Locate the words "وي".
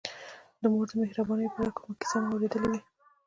2.71-2.81